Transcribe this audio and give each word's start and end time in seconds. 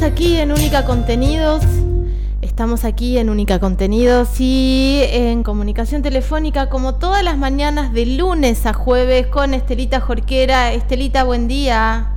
Estamos 0.00 0.18
aquí 0.18 0.36
en 0.38 0.50
Única 0.50 0.86
Contenidos. 0.86 1.62
Estamos 2.40 2.86
aquí 2.86 3.18
en 3.18 3.28
Única 3.28 3.58
Contenidos 3.58 4.40
y 4.40 5.02
en 5.10 5.42
comunicación 5.42 6.00
telefónica 6.00 6.70
como 6.70 6.94
todas 6.94 7.22
las 7.22 7.36
mañanas 7.36 7.92
de 7.92 8.06
lunes 8.06 8.64
a 8.64 8.72
jueves 8.72 9.26
con 9.26 9.52
Estelita 9.52 10.00
Jorquera. 10.00 10.72
Estelita, 10.72 11.24
buen 11.24 11.48
día. 11.48 12.12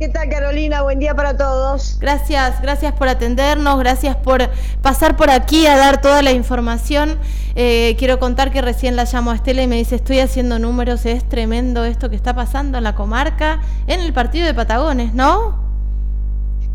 ¿Qué 0.00 0.08
tal 0.08 0.28
Carolina? 0.28 0.82
Buen 0.82 0.98
día 0.98 1.14
para 1.14 1.36
todos. 1.36 1.98
Gracias, 2.00 2.60
gracias 2.60 2.92
por 2.94 3.06
atendernos, 3.06 3.78
gracias 3.78 4.16
por 4.16 4.50
pasar 4.82 5.16
por 5.16 5.30
aquí 5.30 5.68
a 5.68 5.76
dar 5.76 6.00
toda 6.00 6.20
la 6.20 6.32
información. 6.32 7.16
Eh, 7.54 7.94
quiero 7.96 8.18
contar 8.18 8.50
que 8.50 8.60
recién 8.60 8.96
la 8.96 9.04
llamo 9.04 9.30
a 9.30 9.36
Estela 9.36 9.62
y 9.62 9.68
me 9.68 9.76
dice, 9.76 9.94
estoy 9.94 10.18
haciendo 10.18 10.58
números, 10.58 11.06
es 11.06 11.22
tremendo 11.28 11.84
esto 11.84 12.10
que 12.10 12.16
está 12.16 12.34
pasando 12.34 12.78
en 12.78 12.82
la 12.82 12.96
comarca, 12.96 13.60
en 13.86 14.00
el 14.00 14.12
partido 14.12 14.46
de 14.46 14.54
Patagones, 14.54 15.14
¿no? 15.14 15.61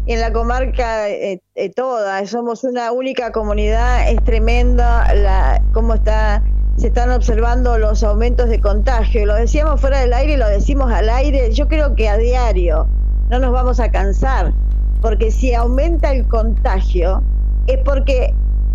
En 0.07 0.21
la 0.21 0.31
comarca 0.31 1.09
eh, 1.09 1.41
eh, 1.55 1.69
toda, 1.69 2.25
somos 2.25 2.63
una 2.63 2.93
única 2.93 3.33
comunidad, 3.33 4.09
es 4.09 4.23
tremenda 4.23 5.13
la, 5.13 5.61
cómo 5.73 5.95
está 5.95 6.41
se 6.77 6.87
están 6.87 7.09
observando 7.11 7.77
los 7.77 8.03
aumentos 8.03 8.47
de 8.49 8.61
contagio. 8.61 9.25
Lo 9.25 9.35
decíamos 9.35 9.81
fuera 9.81 9.99
del 9.99 10.13
aire 10.13 10.33
y 10.33 10.37
lo 10.37 10.47
decimos 10.47 10.91
al 10.91 11.09
aire, 11.09 11.51
yo 11.51 11.67
creo 11.67 11.95
que 11.95 12.07
a 12.07 12.17
diario 12.17 12.87
no 13.29 13.39
nos 13.39 13.51
vamos 13.51 13.79
a 13.79 13.91
cansar, 13.91 14.53
porque 15.01 15.31
si 15.31 15.53
aumenta 15.53 16.13
el 16.13 16.25
contagio 16.27 17.21
es 17.65 17.79
porque 17.79 18.33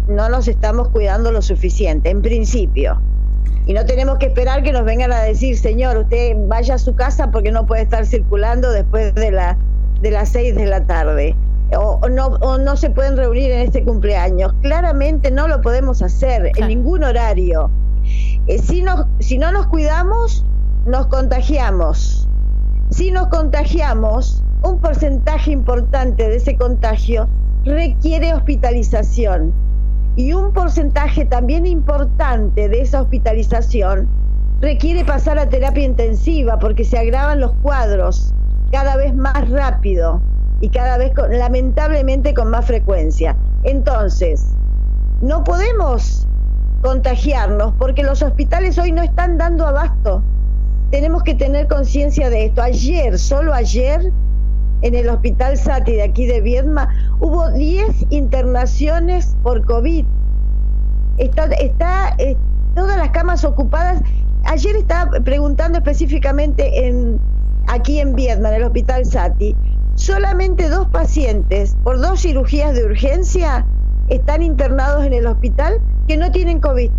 no 0.09 0.29
nos 0.29 0.49
estamos 0.49 0.89
cuidando 0.89 1.33
lo 1.33 1.41
suficiente, 1.41 2.11
en 2.11 2.21
principio. 2.21 3.01
Y 3.67 3.73
no 3.73 3.87
tenemos 3.87 4.19
que 4.19 4.27
esperar 4.27 4.65
que 4.65 4.73
nos 4.73 4.85
vengan 4.85 5.13
a 5.13 5.23
decir, 5.23 5.57
señor, 5.57 5.97
usted 5.97 6.37
vaya 6.49 6.75
a 6.75 6.79
su 6.79 6.95
casa 6.97 7.31
porque 7.31 7.53
no 7.53 7.65
puede 7.65 7.83
estar 7.83 8.05
circulando 8.05 8.71
después 8.73 9.15
de, 9.15 9.31
la, 9.31 9.57
de 10.03 10.11
las 10.11 10.31
seis 10.31 10.55
de 10.55 10.67
la 10.67 10.85
tarde. 10.85 11.35
O, 11.75 12.07
no, 12.11 12.39
no 12.59 12.77
se 12.77 12.91
pueden 12.91 13.17
reunir 13.17 13.51
en 13.51 13.61
este 13.61 13.83
cumpleaños. 13.83 14.53
Claramente 14.61 15.31
no 15.31 15.49
lo 15.49 15.63
podemos 15.63 16.03
hacer 16.03 16.53
en 16.57 16.69
ningún 16.69 17.03
horario. 17.03 17.71
Eh, 18.47 18.59
si, 18.59 18.85
si 19.21 19.39
no 19.39 19.53
nos 19.53 19.67
cuidamos, 19.69 20.45
nos 20.85 21.07
contagiamos. 21.07 22.29
Si 22.91 23.11
nos 23.11 23.29
contagiamos, 23.29 24.43
un 24.63 24.79
porcentaje 24.81 25.53
importante 25.53 26.29
de 26.29 26.37
ese 26.37 26.57
contagio 26.57 27.27
requiere 27.65 28.35
hospitalización 28.35 29.53
y 30.17 30.35
un 30.35 30.53
porcentaje 30.53 31.25
también 31.25 31.65
importante 31.65 32.69
de 32.69 32.83
esa 32.83 33.03
hospitalización 33.03 34.09
requiere 34.61 35.05
pasar 35.05 35.39
a 35.39 35.49
terapia 35.49 35.85
intensiva 35.85 36.59
porque 36.59 36.85
se 36.85 36.99
agravan 36.99 37.41
los 37.41 37.53
cuadros 37.63 38.33
cada 38.73 38.97
vez 38.97 39.15
más 39.15 39.49
rápido 39.51 40.21
y 40.61 40.69
cada 40.69 40.99
vez 40.99 41.13
lamentablemente 41.31 42.35
con 42.35 42.51
más 42.51 42.67
frecuencia. 42.67 43.37
Entonces, 43.63 44.45
no 45.21 45.45
podemos 45.45 46.27
contagiarnos 46.83 47.75
porque 47.79 48.03
los 48.03 48.23
hospitales 48.23 48.77
hoy 48.79 48.91
no 48.91 49.03
están 49.03 49.39
dando 49.39 49.67
abasto 49.67 50.23
tenemos 50.93 51.23
que 51.23 51.35
tener 51.35 51.69
conciencia 51.69 52.29
de 52.29 52.45
esto. 52.45 52.63
Ayer, 52.63 53.19
solo 53.19 53.55
ayer, 53.55 54.13
en 54.83 54.95
el 54.95 55.09
Hospital 55.09 55.57
Sati 55.57 55.93
de 55.93 56.03
aquí 56.03 56.27
de 56.27 56.43
Viedma, 56.43 56.91
hubo 57.19 57.51
10 57.51 58.07
internaciones 58.11 59.35
por 59.43 59.65
COVID. 59.65 60.05
Está, 61.17 61.45
está 61.47 62.15
eh, 62.19 62.37
todas 62.75 62.99
las 62.99 63.09
camas 63.09 63.43
ocupadas. 63.43 64.03
Ayer 64.45 64.77
estaba 64.77 65.19
preguntando 65.21 65.79
específicamente 65.79 66.87
en 66.87 67.19
aquí 67.69 68.01
en 68.01 68.15
Viedma, 68.15 68.51
en 68.51 68.57
el 68.57 68.65
Hospital 68.65 69.05
Sati, 69.05 69.55
solamente 69.95 70.69
dos 70.69 70.89
pacientes 70.89 71.75
por 71.83 72.01
dos 72.01 72.21
cirugías 72.21 72.75
de 72.75 72.85
urgencia 72.85 73.67
están 74.09 74.43
internados 74.43 75.05
en 75.05 75.13
el 75.13 75.27
hospital 75.27 75.81
que 76.07 76.17
no 76.17 76.31
tienen 76.31 76.61
COVID. 76.61 76.91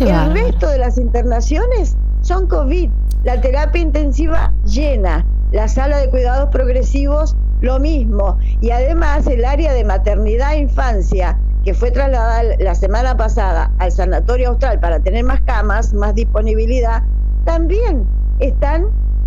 el 0.00 0.32
resto 0.32 0.68
de 0.68 0.78
las 0.78 0.98
internaciones 0.98 1.96
son 2.22 2.46
COVID. 2.46 2.90
La 3.24 3.40
terapia 3.40 3.82
intensiva 3.82 4.52
llena, 4.64 5.26
la 5.52 5.68
sala 5.68 5.98
de 5.98 6.10
cuidados 6.10 6.50
progresivos 6.50 7.34
lo 7.60 7.78
mismo. 7.80 8.38
Y 8.60 8.70
además 8.70 9.26
el 9.26 9.44
área 9.44 9.72
de 9.72 9.84
maternidad 9.84 10.54
e 10.54 10.58
infancia 10.58 11.38
que 11.64 11.74
fue 11.74 11.90
trasladada 11.90 12.56
la 12.60 12.74
semana 12.74 13.16
pasada 13.16 13.72
al 13.78 13.90
Sanatorio 13.90 14.50
Austral 14.50 14.78
para 14.78 15.00
tener 15.00 15.24
más 15.24 15.40
camas, 15.40 15.92
más 15.92 16.14
disponibilidad, 16.14 17.02
también 17.44 18.06
están 18.38 18.86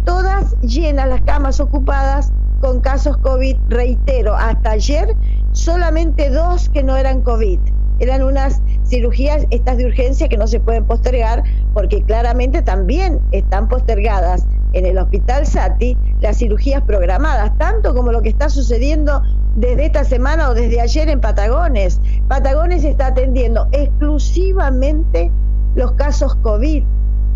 todas 0.10 0.60
llenas 0.62 1.08
las 1.08 1.22
camas 1.22 1.60
ocupadas 1.60 2.32
con 2.62 2.82
casos 2.82 3.16
COVID, 3.18 3.56
reitero, 3.68 4.36
hasta 4.36 4.72
ayer 4.72 5.16
solamente 5.52 6.32
dos 6.32 6.68
que 6.70 6.82
no 6.82 6.98
eran 6.98 7.22
COVID 7.22 7.60
eran 8.00 8.24
unas 8.24 8.60
cirugías, 8.88 9.46
estas 9.52 9.78
de 9.78 9.86
urgencia, 9.86 10.28
que 10.28 10.38
no 10.38 10.48
se 10.48 10.60
pueden 10.60 10.86
postergar 10.86 11.44
porque 11.74 12.02
claramente 12.04 12.64
también 12.64 13.20
están 13.32 13.68
postergadas 13.68 14.48
en 14.74 14.88
el 14.88 14.98
Hospital 14.98 15.46
Sati 15.46 15.96
las 16.22 16.38
cirugías 16.38 16.82
programadas, 16.82 17.56
tanto 17.60 17.94
como 17.94 18.12
lo 18.12 18.24
que 18.24 18.30
está 18.30 18.50
sucediendo 18.50 19.22
desde 19.58 19.86
esta 19.86 20.04
semana 20.06 20.50
o 20.50 20.56
desde 20.56 20.82
ayer 20.82 21.08
en 21.10 21.22
Patagones. 21.22 22.00
Patagones 22.28 22.84
está 22.84 23.08
atendiendo 23.08 23.68
exclusivamente 23.74 25.30
los 25.76 25.92
casos 25.92 26.36
COVID, 26.38 26.84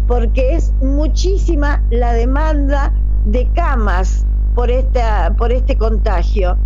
porque 0.08 0.56
es 0.56 0.72
muchísima 0.82 1.82
la 1.90 2.14
demanda 2.14 2.94
de 3.26 3.48
camas 3.54 4.26
por, 4.56 4.70
esta, 4.70 5.34
por 5.38 5.52
este 5.52 5.78
contagio. 5.78 6.58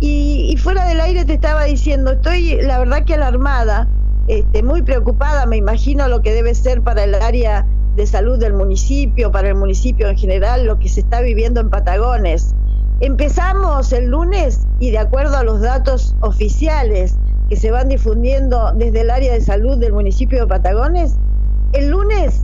Y, 0.00 0.56
fuera 0.58 0.86
del 0.86 1.00
aire 1.00 1.24
te 1.24 1.34
estaba 1.34 1.64
diciendo, 1.64 2.12
estoy 2.12 2.60
la 2.62 2.78
verdad 2.78 3.04
que 3.04 3.14
alarmada, 3.14 3.88
este, 4.28 4.62
muy 4.62 4.82
preocupada, 4.82 5.46
me 5.46 5.56
imagino 5.56 6.08
lo 6.08 6.20
que 6.20 6.32
debe 6.32 6.54
ser 6.54 6.82
para 6.82 7.04
el 7.04 7.14
área 7.14 7.64
de 7.96 8.06
salud 8.06 8.38
del 8.38 8.54
municipio, 8.54 9.30
para 9.30 9.48
el 9.48 9.54
municipio 9.54 10.08
en 10.08 10.18
general, 10.18 10.66
lo 10.66 10.78
que 10.78 10.88
se 10.88 11.00
está 11.00 11.20
viviendo 11.20 11.60
en 11.60 11.70
Patagones. 11.70 12.54
Empezamos 13.00 13.92
el 13.92 14.06
lunes 14.06 14.60
y 14.80 14.90
de 14.90 14.98
acuerdo 14.98 15.36
a 15.36 15.44
los 15.44 15.60
datos 15.60 16.14
oficiales 16.20 17.14
que 17.48 17.56
se 17.56 17.70
van 17.70 17.88
difundiendo 17.88 18.72
desde 18.74 19.02
el 19.02 19.10
área 19.10 19.32
de 19.32 19.40
salud 19.40 19.78
del 19.78 19.92
municipio 19.92 20.40
de 20.40 20.46
Patagones, 20.46 21.14
el 21.72 21.90
lunes 21.90 22.42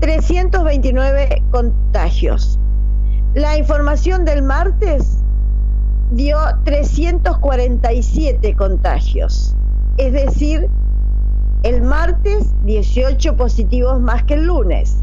329 0.00 1.42
contagios. 1.50 2.58
La 3.34 3.58
información 3.58 4.24
del 4.24 4.42
martes 4.42 5.18
dio 6.12 6.38
347 6.64 8.56
contagios. 8.56 9.54
Es 9.96 10.12
decir, 10.12 10.68
el 11.62 11.82
martes 11.82 12.46
18 12.64 13.36
positivos 13.36 14.00
más 14.00 14.22
que 14.24 14.34
el 14.34 14.44
lunes. 14.44 14.96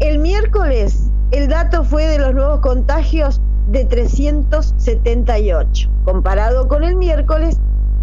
El 0.00 0.18
miércoles 0.18 1.12
el 1.32 1.48
dato 1.48 1.82
fue 1.82 2.06
de 2.06 2.18
los 2.18 2.34
nuevos 2.34 2.60
contagios 2.60 3.40
de 3.70 3.86
378. 3.86 5.88
Comparado 6.04 6.68
con 6.68 6.84
el 6.84 6.96
miércoles, 6.96 7.56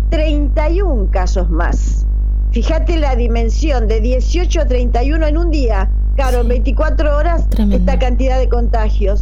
31 0.09 1.12
casos 1.12 1.48
más. 1.52 2.08
Fíjate 2.52 2.98
la 2.98 3.16
dimensión 3.16 3.88
de 3.88 4.02
18 4.02 4.62
a 4.62 4.66
31 4.66 5.28
en 5.28 5.38
un 5.38 5.52
día, 5.52 5.88
claro, 6.16 6.42
en 6.42 6.48
24 6.48 7.16
horas, 7.16 7.46
esta 7.72 8.00
cantidad 8.00 8.40
de 8.40 8.50
contagios. 8.50 9.22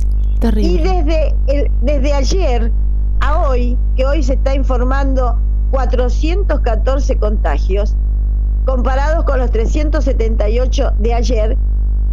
Y 0.56 0.78
desde, 0.78 1.36
el, 1.48 1.70
desde 1.82 2.14
ayer 2.14 2.72
a 3.20 3.42
hoy, 3.42 3.78
que 3.98 4.06
hoy 4.06 4.24
se 4.24 4.36
está 4.36 4.56
informando 4.56 5.38
414 5.72 7.18
contagios, 7.18 7.96
comparados 8.66 9.26
con 9.26 9.40
los 9.40 9.52
378 9.52 10.94
de 10.98 11.14
ayer, 11.14 11.58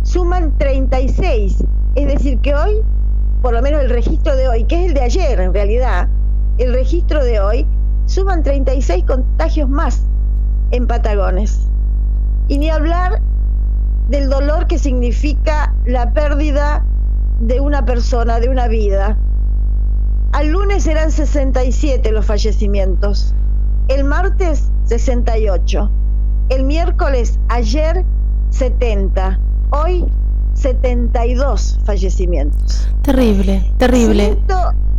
suman 0.02 0.58
36. 0.58 1.62
Es 1.94 2.06
decir, 2.08 2.40
que 2.40 2.56
hoy, 2.56 2.74
por 3.40 3.54
lo 3.54 3.62
menos 3.62 3.82
el 3.82 3.90
registro 3.90 4.34
de 4.34 4.48
hoy, 4.48 4.64
que 4.64 4.80
es 4.80 4.88
el 4.88 4.94
de 4.94 5.02
ayer 5.02 5.38
en 5.38 5.54
realidad, 5.54 6.08
el 6.58 6.74
registro 6.74 7.22
de 7.22 7.38
hoy, 7.38 7.66
suman 8.06 8.42
36 8.42 9.04
contagios 9.04 9.68
más 9.68 10.02
en 10.74 10.88
Patagones. 10.88 11.60
Y 12.48 12.58
ni 12.58 12.68
hablar 12.68 13.22
del 14.08 14.28
dolor 14.28 14.66
que 14.66 14.78
significa 14.78 15.72
la 15.86 16.12
pérdida 16.12 16.84
de 17.38 17.60
una 17.60 17.84
persona, 17.84 18.40
de 18.40 18.48
una 18.48 18.66
vida. 18.66 19.16
Al 20.32 20.48
lunes 20.48 20.86
eran 20.86 21.12
67 21.12 22.10
los 22.10 22.26
fallecimientos, 22.26 23.34
el 23.86 24.02
martes 24.02 24.68
68, 24.86 25.90
el 26.48 26.64
miércoles 26.64 27.38
ayer 27.48 28.04
70, 28.50 29.38
hoy 29.70 30.04
72 30.54 31.78
fallecimientos. 31.84 32.88
Terrible, 33.02 33.64
terrible. 33.78 34.36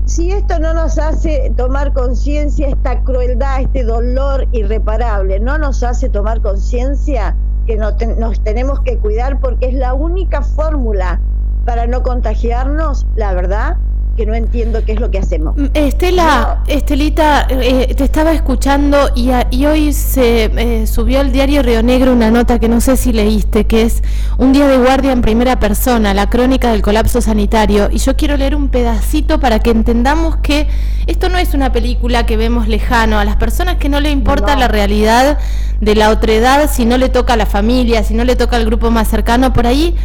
Si 0.06 0.31
esto 0.31 0.60
no 0.60 0.74
nos 0.74 0.98
hace 1.00 1.52
tomar 1.57 1.92
conciencia, 1.94 2.68
esta 2.68 3.02
crueldad, 3.04 3.62
este 3.62 3.84
dolor 3.84 4.48
irreparable, 4.52 5.40
no 5.40 5.57
nos 5.57 5.81
hace 5.84 6.10
tomar 6.10 6.42
conciencia 6.42 7.36
que 7.66 7.75
nos 7.75 8.40
tenemos 8.44 8.80
que 8.81 9.00
cuidar 9.00 9.40
porque 9.40 9.69
es 9.69 9.74
la 9.74 9.96
única 9.96 10.44
fórmula 10.44 11.19
para 11.66 11.88
no 11.88 12.04
contagiarnos, 12.04 13.06
la 13.16 13.34
verdad, 13.34 13.78
que 14.15 14.25
no 14.25 14.33
entiendo 14.33 14.83
qué 14.85 14.94
es 14.94 15.00
lo 15.00 15.12
que 15.12 15.19
hacemos. 15.19 15.57
Mm, 15.57 15.65
Estela, 15.73 16.63
Estelita, 16.67 17.47
eh, 17.50 17.94
te 17.95 18.03
estaba 18.03 18.31
escuchando 18.31 19.09
y, 19.13 19.29
y 19.51 19.65
hoy 19.65 19.91
se 19.91 20.45
eh, 20.45 20.88
subió 20.88 21.19
al 21.19 21.31
diario 21.31 21.62
Río 21.62 21.83
Negro 21.83 22.13
una 22.13 22.31
nota 22.31 22.57
que 22.57 22.69
no 22.69 22.79
sé 22.79 22.95
si 22.95 23.12
leíste, 23.12 23.65
que 23.65 23.81
es 23.81 24.01
un 24.38 24.53
día 24.53 24.67
de 24.67 24.77
guardia 24.77 25.12
en 25.12 25.21
primera 25.21 25.59
persona, 25.59 26.13
la 26.13 26.29
crónica 26.29 26.71
del 26.71 26.81
colapso 26.81 27.19
sanitario. 27.19 27.89
Y 27.91 27.97
yo 27.97 28.15
quiero 28.15 28.38
leer 28.38 28.56
un 28.56 28.69
pedacito 28.69 29.39
para 29.39 29.59
que 29.59 29.71
entendamos 29.71 30.38
que 30.38 30.67
esto 31.07 31.27
no 31.27 31.38
es 31.38 31.53
una 31.53 31.73
película 31.73 32.25
que 32.25 32.38
vemos 32.38 32.69
lejano. 32.69 33.19
A 33.19 33.25
las 33.25 33.35
personas 33.35 33.75
que 33.75 33.89
no 33.89 34.00
le 34.00 34.12
importa 34.12 34.56
la 34.56 34.69
realidad 34.69 35.38
de 35.81 35.95
la 35.95 36.09
otredad, 36.09 36.69
si 36.71 36.85
no 36.85 36.97
le 36.97 37.09
toca 37.09 37.33
a 37.33 37.38
la 37.38 37.45
familia, 37.45 38.03
si 38.03 38.13
no 38.13 38.23
le 38.23 38.38
toca 38.38 38.56
al 38.56 38.65
grupo 38.65 38.91
más 38.91 39.09
cercano, 39.09 39.51
por 39.51 39.67
ahí 39.67 39.95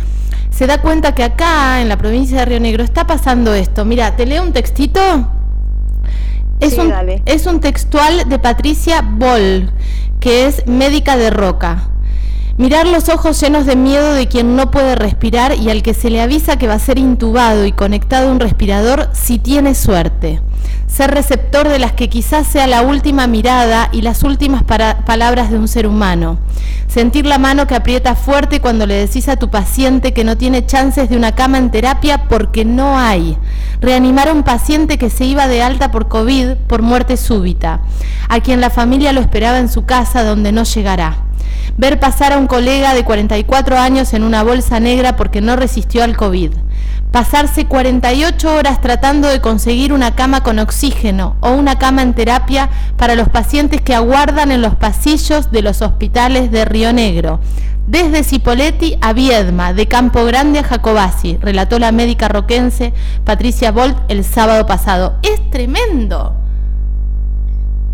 se 0.61 0.67
da 0.67 0.77
cuenta 0.77 1.15
que 1.15 1.25
acá, 1.25 1.81
en 1.81 1.89
la 1.89 1.97
provincia 1.97 2.41
de 2.41 2.45
Río 2.45 2.61
Negro, 2.61 2.85
está 2.85 3.07
pasando 3.07 3.55
esto. 3.55 3.87
Mira, 3.87 4.15
te 4.15 4.27
leo 4.27 4.43
un 4.43 4.53
textito. 4.53 5.01
Es, 6.61 6.77
un, 6.77 6.93
es 7.25 7.47
un 7.47 7.61
textual 7.61 8.29
de 8.29 8.39
Patricia 8.39 9.01
Boll, 9.01 9.73
que 10.21 10.45
es 10.45 10.67
médica 10.67 11.17
de 11.17 11.31
Roca. 11.31 11.89
Mirar 12.59 12.87
los 12.87 13.09
ojos 13.09 13.41
llenos 13.41 13.65
de 13.65 13.75
miedo 13.75 14.13
de 14.13 14.29
quien 14.29 14.55
no 14.55 14.71
puede 14.71 14.97
respirar 14.97 15.55
y 15.55 15.71
al 15.71 15.83
que 15.83 15.95
se 15.95 16.11
le 16.11 16.21
avisa 16.21 16.59
que 16.59 16.69
va 16.69 16.75
a 16.75 16.79
ser 16.79 16.99
intubado 16.99 17.65
y 17.65 17.73
conectado 17.73 18.29
a 18.29 18.33
un 18.33 18.39
respirador 18.39 19.09
si 19.15 19.39
tiene 19.39 19.75
suerte. 19.75 20.43
Ser 20.87 21.11
receptor 21.11 21.69
de 21.69 21.79
las 21.79 21.93
que 21.93 22.09
quizás 22.09 22.47
sea 22.47 22.67
la 22.67 22.83
última 22.83 23.27
mirada 23.27 23.89
y 23.93 24.03
las 24.03 24.23
últimas 24.23 24.63
palabras 24.63 25.51
de 25.51 25.59
un 25.59 25.69
ser 25.69 25.87
humano. 25.87 26.39
Sentir 26.89 27.27
la 27.27 27.39
mano 27.39 27.67
que 27.67 27.77
aprieta 27.77 28.17
fuerte 28.17 28.61
cuando 28.61 28.87
le 28.87 28.95
decís 28.95 29.29
a 29.29 29.37
tu 29.37 29.49
paciente 29.49 30.13
que 30.13 30.25
no 30.25 30.37
tiene 30.37 30.67
chances 30.67 31.09
de 31.09 31.17
una 31.17 31.35
cama 31.35 31.59
en 31.59 31.71
terapia 31.71 32.29
porque 32.29 32.65
no 32.65 32.99
hay. 32.99 33.39
Reanimar 33.81 34.29
a 34.29 34.33
un 34.33 34.43
paciente 34.43 34.99
que 34.99 35.11
se 35.11 35.25
iba 35.25 35.47
de 35.47 35.63
alta 35.63 35.91
por 35.91 36.09
COVID 36.09 36.55
por 36.67 36.83
muerte 36.83 37.17
súbita. 37.17 37.83
A 38.29 38.41
quien 38.41 38.61
la 38.61 38.71
familia 38.71 39.13
lo 39.13 39.21
esperaba 39.21 39.59
en 39.59 39.69
su 39.69 39.85
casa 39.85 40.25
donde 40.25 40.53
no 40.53 40.65
llegará 40.65 41.25
ver 41.77 41.99
pasar 41.99 42.33
a 42.35 42.39
un 42.39 42.47
colega 42.47 42.93
de 42.93 43.05
44 43.05 43.79
años 43.79 44.13
en 44.13 44.23
una 44.23 44.43
bolsa 44.43 44.81
negra 44.81 45.17
porque 45.17 45.41
no 45.41 45.57
resistió 45.57 46.05
al 46.05 46.15
COVID, 46.15 46.53
pasarse 47.13 47.67
48 47.67 48.55
horas 48.55 48.81
tratando 48.81 49.29
de 49.29 49.41
conseguir 49.41 49.93
una 49.93 50.15
cama 50.15 50.43
con 50.43 50.59
oxígeno 50.59 51.37
o 51.41 51.51
una 51.53 51.79
cama 51.79 52.03
en 52.03 52.15
terapia 52.15 52.71
para 52.97 53.15
los 53.15 53.29
pacientes 53.29 53.81
que 53.81 53.95
aguardan 53.95 54.53
en 54.53 54.63
los 54.63 54.77
pasillos 54.77 55.51
de 55.51 55.63
los 55.63 55.83
hospitales 55.83 56.51
de 56.51 56.65
Río 56.65 56.93
Negro, 56.93 57.41
desde 57.87 58.23
Cipoletti 58.23 58.97
a 59.01 59.13
Viedma, 59.13 59.73
de 59.73 59.87
Campo 59.87 60.25
Grande 60.25 60.61
a 60.61 60.65
Jacobasi, 60.65 61.39
relató 61.39 61.79
la 61.79 61.91
médica 61.91 62.29
roquense 62.29 62.93
Patricia 63.25 63.73
Bolt 63.73 63.97
el 64.09 64.23
sábado 64.23 64.67
pasado. 64.67 65.17
Es 65.23 65.51
tremendo. 65.51 66.37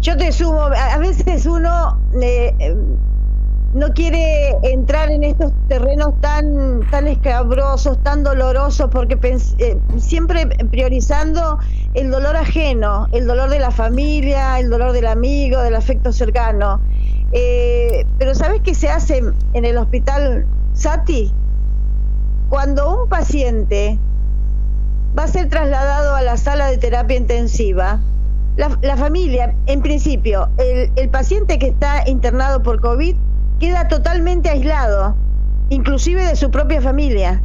Yo 0.03 0.17
te 0.17 0.31
sumo, 0.33 0.61
a 0.61 0.99
veces 0.99 1.47
uno... 1.47 1.99
Eh, 2.21 2.77
no 3.77 3.93
quiere 3.93 4.57
entrar 4.63 5.11
en 5.11 5.23
estos 5.23 5.53
terrenos 5.69 6.19
tan, 6.23 6.89
tan 6.91 7.07
escabrosos, 7.07 8.03
tan 8.03 8.25
dolorosos, 8.25 8.89
porque 8.91 9.19
eh, 9.59 9.79
siempre 9.99 10.47
priorizando 10.71 11.59
el 11.93 12.11
dolor 12.11 12.37
ajeno, 12.37 13.07
el 13.13 13.27
dolor 13.27 13.51
de 13.51 13.59
la 13.59 13.71
familia, 13.71 14.59
el 14.59 14.71
dolor 14.71 14.93
del 14.93 15.07
amigo, 15.07 15.61
del 15.61 15.75
afecto 15.75 16.11
cercano. 16.11 16.81
Eh, 17.33 18.07
pero 18.19 18.35
¿sabes 18.35 18.63
qué 18.63 18.75
se 18.75 18.89
hace 18.89 19.23
en 19.53 19.65
el 19.67 19.77
hospital 19.77 20.47
Sati? 20.73 21.31
Cuando 22.49 23.03
un 23.03 23.09
paciente 23.11 23.99
va 25.19 25.25
a 25.25 25.29
ser 25.29 25.51
trasladado 25.51 26.15
a 26.15 26.23
la 26.23 26.39
sala 26.39 26.71
de 26.71 26.79
terapia 26.79 27.19
intensiva, 27.19 28.01
la, 28.57 28.97
familia, 28.97 29.55
en 29.67 29.83
principio, 29.83 30.49
el, 30.57 30.91
el 30.97 31.11
paciente 31.11 31.59
que 31.59 31.67
está 31.67 32.09
internado 32.09 32.63
por 32.63 32.81
COVID 32.81 33.15
queda 33.59 33.89
totalmente 33.89 34.49
aislado, 34.51 35.15
inclusive 35.71 36.25
de 36.27 36.37
su 36.37 36.51
propia 36.51 36.81
familia. 36.81 37.43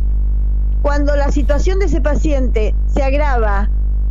Cuando 0.82 1.16
la 1.16 1.32
situación 1.32 1.80
de 1.80 1.86
ese 1.86 2.02
paciente 2.02 2.74
se 2.88 3.04
agrava 3.04 3.70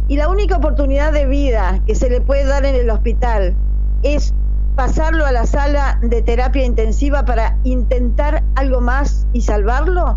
y 0.09 0.17
la 0.17 0.29
única 0.29 0.57
oportunidad 0.57 1.13
de 1.13 1.27
vida 1.27 1.81
que 1.87 1.95
se 1.95 2.09
le 2.09 2.21
puede 2.21 2.45
dar 2.45 2.65
en 2.65 2.75
el 2.75 2.91
hospital 2.91 3.55
es 4.03 4.33
pasarlo 4.77 5.27
a 5.27 5.33
la 5.33 5.47
sala 5.47 5.99
de 6.03 6.23
terapia 6.23 6.65
intensiva 6.65 7.25
para 7.25 7.57
intentar 7.65 8.43
algo 8.55 8.81
más 8.81 9.27
y 9.33 9.43
salvarlo, 9.43 10.17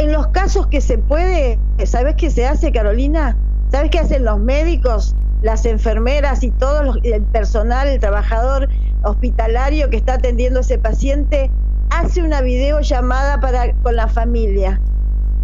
en 0.00 0.12
los 0.12 0.28
casos 0.28 0.66
que 0.68 0.80
se 0.80 0.96
puede, 0.96 1.58
¿sabes 1.84 2.14
qué 2.16 2.30
se 2.30 2.46
hace, 2.46 2.72
Carolina? 2.72 3.36
¿Sabes 3.70 3.90
qué 3.90 3.98
hacen 3.98 4.24
los 4.24 4.38
médicos, 4.38 5.14
las 5.42 5.66
enfermeras 5.66 6.42
y 6.42 6.50
todo 6.50 6.94
el 7.02 7.22
personal, 7.24 7.86
el 7.86 8.00
trabajador 8.00 8.68
hospitalario 9.02 9.90
que 9.90 9.96
está 9.96 10.14
atendiendo 10.14 10.58
a 10.58 10.62
ese 10.62 10.78
paciente 10.78 11.50
hace 11.90 12.22
una 12.22 12.40
videollamada 12.40 13.40
para, 13.40 13.72
con 13.82 13.96
la 13.96 14.08
familia. 14.08 14.80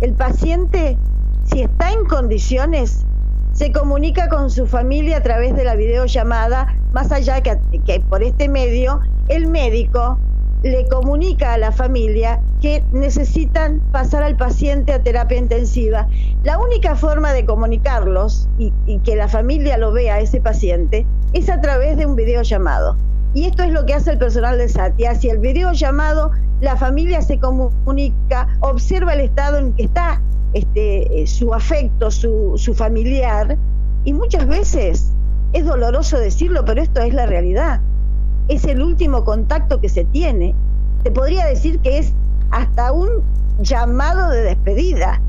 El 0.00 0.14
paciente, 0.14 0.97
si 1.44 1.62
está 1.62 1.93
en 1.93 2.05
condiciones, 2.05 3.05
se 3.53 3.73
comunica 3.73 4.29
con 4.29 4.50
su 4.50 4.67
familia 4.67 5.19
a 5.19 5.23
través 5.23 5.56
de 5.56 5.64
la 5.64 5.75
videollamada, 5.75 6.76
más 6.93 7.11
allá 7.11 7.41
que, 7.41 7.58
que 7.87 8.00
por 8.00 8.23
este 8.23 8.49
medio, 8.49 9.00
el 9.29 9.49
médico 9.49 10.19
le 10.62 10.87
comunica 10.88 11.55
a 11.55 11.58
la 11.58 11.73
familia 11.73 12.41
que 12.61 12.82
necesitan 12.93 13.81
pasar 13.93 14.23
al 14.23 14.37
paciente 14.37 14.93
a 14.93 15.03
terapia 15.03 15.38
intensiva. 15.38 16.06
La 16.43 16.58
única 16.58 16.97
forma 16.97 17.32
de 17.32 17.47
comunicarlos 17.47 18.49
y, 18.58 18.73
y 18.87 18.99
que 18.99 19.17
la 19.17 19.29
familia 19.29 19.79
lo 19.79 19.93
vea 19.93 20.17
a 20.17 20.20
ese 20.20 20.41
paciente 20.41 21.06
es 21.32 21.49
a 21.49 21.61
través 21.61 21.97
de 21.97 22.06
un 22.06 22.17
videollamado. 22.17 22.97
Y 23.37 23.44
esto 23.44 23.65
es 23.65 23.71
lo 23.71 23.85
que 23.85 23.93
hace 23.93 24.12
el 24.12 24.19
personal 24.19 24.56
de 24.56 24.67
SATI. 24.67 25.05
Hacia 25.05 25.33
el 25.33 25.38
video 25.41 25.71
llamado, 25.75 26.31
la 26.62 26.75
familia 26.75 27.21
se 27.21 27.38
comunica, 27.38 28.49
observa 28.61 29.12
el 29.12 29.21
estado 29.21 29.59
en 29.59 29.75
que 29.75 29.85
está 29.85 30.23
este, 30.55 31.21
eh, 31.21 31.27
su 31.27 31.53
afecto, 31.53 32.11
su, 32.11 32.55
su 32.56 32.73
familiar, 32.73 33.59
y 34.06 34.15
muchas 34.15 34.47
veces 34.49 35.12
es 35.53 35.67
doloroso 35.67 36.19
decirlo, 36.19 36.65
pero 36.65 36.81
esto 36.81 37.03
es 37.03 37.12
la 37.12 37.27
realidad. 37.27 37.83
Es 38.49 38.65
el 38.65 38.81
último 38.81 39.23
contacto 39.23 39.82
que 39.82 39.91
se 39.91 40.05
tiene. 40.06 40.55
Te 41.03 41.11
podría 41.11 41.44
decir 41.44 41.79
que 41.81 41.99
es 41.99 42.15
hasta 42.53 42.91
un 42.91 43.23
llamado 43.61 44.31
de 44.31 44.44
despedida. 44.44 45.21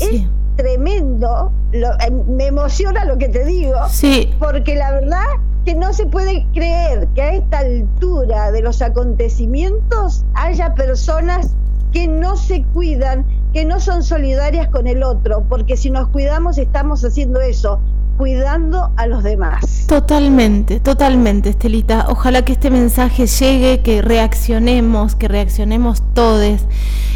Es 0.00 0.24
tremendo, 0.56 1.52
eh, 1.70 2.10
me 2.26 2.48
emociona 2.48 3.04
lo 3.04 3.18
que 3.18 3.28
te 3.28 3.44
digo, 3.44 3.76
sí. 3.88 4.34
porque 4.40 4.74
la 4.74 4.90
verdad 4.90 5.26
que 5.64 5.74
no 5.74 5.92
se 5.92 6.06
puede 6.06 6.46
creer 6.52 7.06
que 7.14 7.22
a 7.22 7.34
esta 7.34 7.58
altura 7.60 8.50
de 8.50 8.62
los 8.62 8.82
acontecimientos 8.82 10.24
haya 10.34 10.74
personas 10.74 11.54
que 11.92 12.08
no 12.08 12.36
se 12.36 12.62
cuidan, 12.72 13.24
que 13.52 13.64
no 13.64 13.78
son 13.78 14.02
solidarias 14.02 14.68
con 14.68 14.86
el 14.86 15.02
otro, 15.02 15.44
porque 15.48 15.76
si 15.76 15.90
nos 15.90 16.08
cuidamos 16.08 16.58
estamos 16.58 17.04
haciendo 17.04 17.40
eso, 17.40 17.80
cuidando 18.16 18.92
a 18.96 19.06
los 19.06 19.22
demás. 19.22 19.86
Totalmente, 19.88 20.80
totalmente, 20.80 21.50
Estelita. 21.50 22.06
Ojalá 22.08 22.44
que 22.44 22.52
este 22.52 22.70
mensaje 22.70 23.26
llegue, 23.26 23.80
que 23.80 24.02
reaccionemos, 24.02 25.14
que 25.14 25.28
reaccionemos 25.28 26.02
todos. 26.14 26.66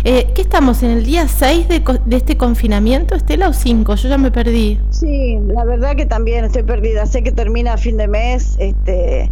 Eh, 0.05 0.31
¿Qué 0.35 0.43
estamos 0.43 0.83
en 0.83 0.91
el 0.93 1.05
día 1.05 1.27
6 1.27 1.69
de, 1.69 1.83
de, 2.05 2.17
este 2.17 2.37
confinamiento, 2.37 3.15
Estela, 3.15 3.49
o 3.49 3.53
5? 3.53 3.95
Yo 3.97 4.09
ya 4.09 4.19
me 4.19 4.31
perdí. 4.31 4.79
Sí, 4.91 5.39
la 5.47 5.65
verdad 5.65 5.97
que 5.97 6.07
también 6.07 6.45
estoy 6.45 6.63
perdida. 6.63 7.07
Sé 7.07 7.23
que 7.23 7.33
termina 7.33 7.73
a 7.73 7.77
fin 7.77 7.97
de 7.97 8.07
mes. 8.07 8.57
Este, 8.59 9.31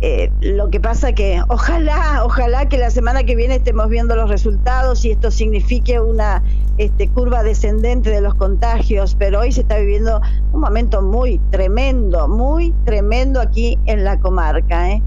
eh, 0.00 0.30
lo 0.40 0.70
que 0.70 0.80
pasa 0.80 1.12
que 1.12 1.40
ojalá, 1.48 2.22
ojalá 2.24 2.68
que 2.68 2.78
la 2.78 2.90
semana 2.90 3.24
que 3.24 3.36
viene 3.36 3.56
estemos 3.56 3.88
viendo 3.88 4.16
los 4.16 4.28
resultados 4.28 5.04
y 5.04 5.12
esto 5.12 5.30
signifique 5.30 5.98
una 6.00 6.42
este, 6.78 7.08
curva 7.08 7.42
descendente 7.42 8.10
de 8.10 8.20
los 8.20 8.34
contagios, 8.34 9.14
pero 9.18 9.40
hoy 9.40 9.52
se 9.52 9.62
está 9.62 9.78
viviendo 9.78 10.20
un 10.52 10.60
momento 10.60 11.00
muy 11.00 11.38
tremendo, 11.50 12.28
muy 12.28 12.74
tremendo 12.84 13.40
aquí 13.40 13.78
en 13.86 14.04
la 14.04 14.18
comarca. 14.18 14.90
¿eh? 14.90 15.02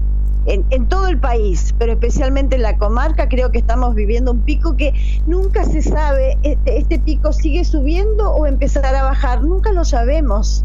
En, 0.46 0.88
todo 0.88 1.08
el 1.08 1.18
país, 1.18 1.74
pero 1.78 1.92
especialmente 1.92 2.56
en 2.56 2.62
la 2.62 2.78
comarca, 2.78 3.28
creo 3.28 3.52
que 3.52 3.58
estamos 3.58 3.94
viviendo 3.94 4.32
un 4.32 4.40
pico 4.40 4.76
que 4.76 4.94
nunca 5.26 5.64
se 5.64 5.82
sabe, 5.82 6.38
este, 6.42 6.78
este 6.78 6.98
pico 6.98 7.34
sigue 7.34 7.64
subiendo 7.64 8.32
o 8.32 8.46
empezará 8.46 9.00
a 9.00 9.04
bajar, 9.04 9.44
nunca 9.44 9.72
lo 9.72 9.84
sabemos. 9.84 10.64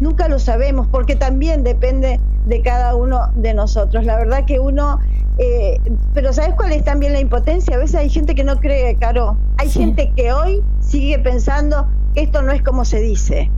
Nunca 0.00 0.28
lo 0.28 0.38
sabemos 0.38 0.86
porque 0.90 1.16
también 1.16 1.64
depende 1.64 2.20
de 2.46 2.62
cada 2.62 2.94
uno 2.94 3.20
de 3.34 3.54
nosotros. 3.54 4.04
La 4.04 4.16
verdad 4.16 4.44
que 4.44 4.58
uno, 4.58 4.98
eh, 5.38 5.80
pero 6.12 6.32
¿sabes 6.32 6.54
cuál 6.54 6.72
es 6.72 6.84
también 6.84 7.12
la 7.12 7.20
impotencia? 7.20 7.76
A 7.76 7.78
veces 7.78 7.96
hay 7.96 8.10
gente 8.10 8.34
que 8.34 8.44
no 8.44 8.56
cree, 8.56 8.96
Caro. 8.96 9.36
Hay 9.58 9.70
gente 9.70 10.12
que 10.16 10.32
hoy 10.32 10.62
sigue 10.80 11.18
pensando 11.18 11.86
que 12.14 12.22
esto 12.22 12.42
no 12.42 12.52
es 12.52 12.62
como 12.62 12.84
se 12.84 13.00
dice. 13.00 13.50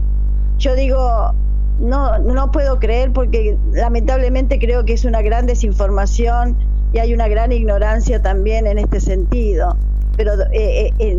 Yo 0.59 0.75
digo, 0.75 1.33
no, 1.81 2.19
no 2.19 2.51
puedo 2.51 2.79
creer 2.79 3.13
porque 3.13 3.57
lamentablemente 3.73 4.59
creo 4.59 4.85
que 4.85 4.95
es 4.95 5.05
una 5.05 5.23
gran 5.23 5.47
desinformación 5.47 6.57
y 6.93 6.99
hay 6.99 7.13
una 7.13 7.29
gran 7.29 7.53
ignorancia 7.53 8.23
también 8.23 8.67
en 8.67 8.79
este 8.79 9.01
sentido. 9.01 9.77
Pero 10.17 10.33
eh, 10.53 10.93
eh, 10.99 11.19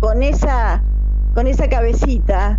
con 0.00 0.22
esa 0.22 0.82
con 1.34 1.46
esa 1.46 1.68
cabecita 1.68 2.58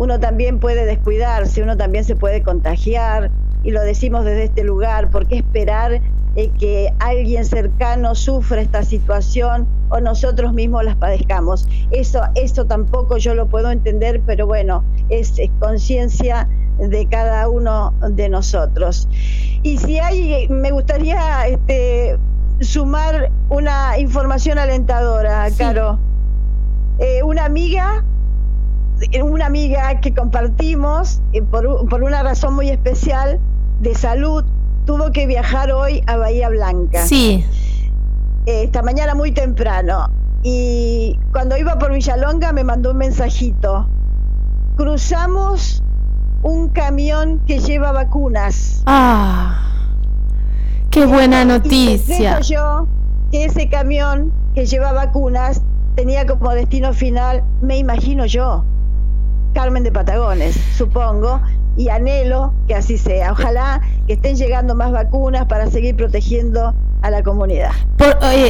uno 0.00 0.18
también 0.18 0.60
puede 0.60 0.86
descuidarse, 0.86 1.62
uno 1.62 1.76
también 1.76 2.04
se 2.04 2.16
puede 2.16 2.42
contagiar, 2.42 3.30
y 3.62 3.70
lo 3.70 3.82
decimos 3.82 4.24
desde 4.24 4.44
este 4.44 4.64
lugar, 4.64 5.10
¿por 5.10 5.26
qué 5.26 5.36
esperar 5.36 6.00
eh, 6.36 6.50
que 6.58 6.90
alguien 7.00 7.44
cercano 7.44 8.14
sufra 8.14 8.62
esta 8.62 8.82
situación 8.82 9.66
o 9.90 10.00
nosotros 10.00 10.54
mismos 10.54 10.84
las 10.84 10.96
padezcamos? 10.96 11.68
Eso, 11.90 12.22
eso 12.34 12.64
tampoco 12.64 13.18
yo 13.18 13.34
lo 13.34 13.46
puedo 13.46 13.70
entender, 13.70 14.22
pero 14.24 14.46
bueno, 14.46 14.82
es, 15.10 15.34
conciencia 15.58 16.48
de 16.78 17.04
cada 17.04 17.50
uno 17.50 17.92
de 18.00 18.30
nosotros. 18.30 19.06
Y 19.62 19.76
si 19.76 19.98
hay, 19.98 20.48
me 20.48 20.70
gustaría 20.70 21.46
este, 21.46 22.16
sumar 22.60 23.30
una 23.50 23.98
información 23.98 24.58
alentadora, 24.58 25.46
Caro. 25.58 25.98
Eh, 26.98 27.22
una 27.22 27.44
amiga 27.44 28.02
una 29.22 29.46
amiga 29.46 30.00
que 30.00 30.14
compartimos 30.14 31.20
por, 31.50 31.88
por, 31.88 32.02
una 32.02 32.22
razón 32.22 32.54
muy 32.54 32.68
especial 32.68 33.38
de 33.80 33.94
salud 33.94 34.44
tuvo 34.84 35.12
que 35.12 35.26
viajar 35.26 35.72
hoy 35.72 36.02
a 36.06 36.16
Bahía 36.16 36.48
Blanca. 36.48 37.06
Sí. 37.06 37.44
Esta 38.46 38.82
mañana 38.82 39.14
muy 39.14 39.32
temprano. 39.32 40.08
Y 40.42 41.18
cuando 41.32 41.56
iba 41.56 41.78
por 41.78 41.92
Villalonga 41.92 42.52
me 42.52 42.64
mandó 42.64 42.92
un 42.92 42.98
mensajito. 42.98 43.86
Cruzamos 44.76 45.82
un 46.42 46.68
camión 46.68 47.40
que 47.46 47.58
lleva 47.58 47.92
vacunas. 47.92 48.82
Ah, 48.86 49.62
qué 50.90 51.06
buena 51.06 51.44
noticia. 51.44 52.38
Y 52.40 52.42
yo 52.44 52.86
que 53.30 53.44
ese 53.44 53.68
camión 53.68 54.32
que 54.54 54.66
lleva 54.66 54.92
vacunas 54.92 55.62
tenía 55.94 56.26
como 56.26 56.50
destino 56.50 56.92
final, 56.92 57.44
me 57.60 57.78
imagino 57.78 58.26
yo, 58.26 58.64
Carmen 59.52 59.82
de 59.82 59.92
Patagones, 59.92 60.56
supongo, 60.76 61.40
y 61.76 61.88
anhelo 61.88 62.52
que 62.66 62.74
así 62.74 62.98
sea. 62.98 63.32
Ojalá 63.32 63.80
que 64.06 64.14
estén 64.14 64.36
llegando 64.36 64.74
más 64.74 64.92
vacunas 64.92 65.46
para 65.46 65.70
seguir 65.70 65.96
protegiendo 65.96 66.74
a 67.02 67.10
la 67.10 67.22
comunidad. 67.22 67.70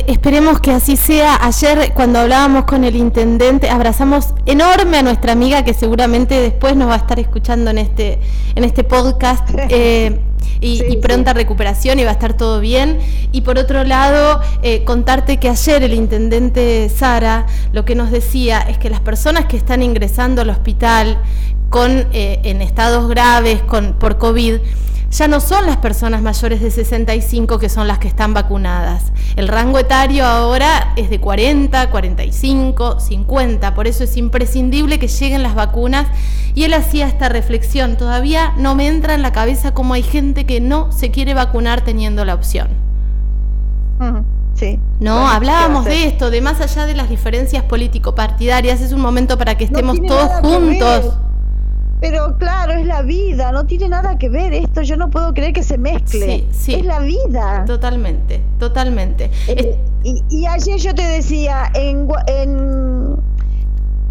esperemos 0.07 0.61
que 0.61 0.73
así 0.73 0.97
sea. 0.97 1.39
Ayer 1.45 1.93
cuando 1.95 2.19
hablábamos 2.19 2.65
con 2.65 2.85
el 2.85 2.97
intendente, 2.97 3.71
abrazamos 3.71 4.35
enorme 4.47 4.99
a 4.99 5.03
nuestra 5.03 5.33
amiga 5.33 5.63
que 5.65 5.75
seguramente 5.75 6.41
después 6.41 6.77
nos 6.77 6.89
va 6.89 6.95
a 6.95 6.99
estar 6.99 7.21
escuchando 7.21 7.71
en 7.71 7.79
este, 7.79 8.19
en 8.55 8.65
este 8.65 8.85
podcast. 8.85 9.49
Eh, 9.73 10.19
y, 10.61 10.97
pronta 10.99 11.33
recuperación 11.33 11.99
y 11.99 12.05
va 12.05 12.11
a 12.11 12.13
estar 12.13 12.37
todo 12.37 12.61
bien. 12.61 12.99
Y 13.33 13.41
por 13.43 13.59
otro 13.59 13.85
lado, 13.85 14.41
eh, 14.63 14.85
contarte 14.85 15.39
que 15.39 15.49
ayer 15.49 15.83
el 15.83 15.95
intendente 15.95 16.89
Sara 16.89 17.47
lo 17.73 17.85
que 17.85 17.95
nos 17.95 18.11
decía 18.11 18.61
es 18.61 18.79
que 18.79 18.91
las 18.91 19.01
personas 19.01 19.47
que 19.47 19.57
están 19.57 19.83
ingresando 19.83 20.43
al 20.43 20.51
hospital 20.51 21.19
con, 21.71 22.07
eh, 22.13 22.41
en 22.45 22.63
estados 22.63 23.09
graves 23.09 23.63
con, 23.63 23.95
por 23.95 24.19
COVID, 24.19 24.57
ya 25.11 25.27
no 25.27 25.41
son 25.41 25.67
las 25.67 25.79
personas 25.79 26.23
mayores 26.23 26.61
de 26.61 26.71
65 26.71 27.59
que 27.59 27.69
son 27.69 27.89
las 27.89 27.99
que 27.99 28.07
están 28.07 28.33
vacunadas. 28.33 29.13
El 29.37 29.49
rango 29.49 29.79
etario 29.79 30.25
ahora 30.25 30.93
es 30.97 31.11
de 31.11 31.21
40, 31.21 31.91
45, 31.91 33.01
50, 33.01 33.75
por 33.75 33.89
eso 33.89 34.05
es 34.05 34.17
imprescindible 34.17 34.99
que 34.99 35.09
lleguen 35.09 35.43
las 35.43 35.55
vacunas. 35.55 36.07
Y 36.55 36.65
él 36.65 36.75
hacía 36.75 37.09
esta 37.09 37.29
reflexión, 37.29 37.97
todavía 37.97 38.55
no 38.57 38.75
me 38.75 38.87
entra 38.87 39.15
en 39.15 39.23
la 39.23 39.33
cabeza 39.33 39.75
cómo 39.75 39.95
hay 39.95 40.03
gente 40.03 40.47
que 40.47 40.61
no 40.61 40.93
se 40.93 41.11
quiere 41.11 41.35
vacunar 41.35 41.81
teniendo 41.83 42.25
la 42.25 42.35
opción. 42.35 42.69
Sí. 44.55 44.79
No, 44.99 45.29
hablábamos 45.29 45.85
de 45.85 46.07
esto, 46.07 46.31
de 46.31 46.41
más 46.41 46.61
allá 46.61 46.87
de 46.87 46.95
las 46.95 47.09
diferencias 47.09 47.65
político-partidarias, 47.65 48.81
es 48.81 48.93
un 48.93 49.01
momento 49.01 49.39
para 49.39 49.57
que 49.57 49.65
estemos 49.65 50.01
todos 50.07 50.31
juntos. 50.41 51.15
Pero 52.01 52.37
claro, 52.39 52.73
es 52.73 52.87
la 52.87 53.03
vida, 53.03 53.53
no 53.53 53.67
tiene 53.67 53.89
nada 53.89 54.17
que 54.17 54.31
ver 54.31 54.55
esto, 54.55 54.81
yo 54.83 54.97
no 54.97 55.11
puedo 55.11 55.35
creer 55.35 55.53
que 55.53 55.63
se 55.63 55.77
mezcle. 55.77 56.47
Sí, 56.51 56.75
Es 56.75 56.85
la 56.85 57.01
vida. 57.01 57.65
Totalmente, 57.67 58.41
totalmente. 58.59 59.31
Eh, 59.49 59.77
y, 60.03 60.47
ayer 60.47 60.79
yo 60.79 60.95
te 60.95 61.03
decía, 61.03 61.71
en, 61.75 62.09
en, 62.27 63.17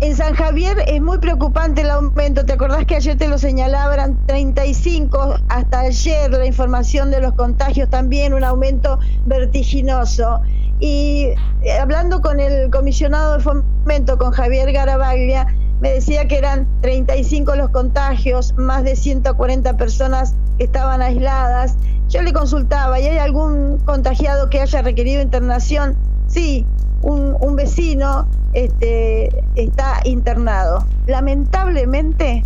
en, 0.01 0.15
San 0.15 0.35
Javier 0.35 0.77
es 0.85 1.01
muy 1.01 1.17
preocupante 1.17 1.81
el 1.81 1.89
aumento, 1.89 2.45
¿te 2.45 2.53
acordás 2.53 2.85
que 2.85 2.95
ayer 2.95 3.17
te 3.17 3.27
lo 3.27 3.39
señalaba? 3.39 3.95
Eran 3.95 4.17
35, 4.27 5.35
hasta 5.49 5.79
ayer 5.79 6.29
la 6.29 6.45
información 6.45 7.09
de 7.09 7.21
los 7.21 7.33
contagios 7.33 7.89
también, 7.89 8.35
un 8.35 8.43
aumento 8.43 8.99
vertiginoso. 9.25 10.41
Y 10.79 11.33
eh, 11.63 11.77
hablando 11.81 12.21
con 12.21 12.39
el 12.39 12.69
comisionado 12.69 13.37
de 13.37 13.43
fomento, 13.43 14.17
con 14.17 14.31
Javier 14.31 14.71
Garabaglia, 14.71 15.47
me 15.81 15.91
decía 15.91 16.27
que 16.27 16.37
eran 16.37 16.67
35 16.81 17.55
los 17.55 17.69
contagios, 17.69 18.53
más 18.57 18.83
de 18.83 18.95
140 18.95 19.77
personas 19.77 20.35
estaban 20.57 21.01
aisladas. 21.01 21.75
Yo 22.09 22.21
le 22.21 22.33
consultaba, 22.33 22.99
¿y 22.99 23.05
hay 23.05 23.17
algún 23.17 23.77
contagiado 23.85 24.49
que 24.49 24.59
haya 24.59 24.81
requerido 24.81 25.21
internación? 25.21 25.95
Sí, 26.27 26.65
un, 27.01 27.37
un 27.39 27.55
vecino 27.55 28.27
este, 28.53 29.29
está 29.55 30.01
internado. 30.03 30.85
Lamentablemente, 31.07 32.43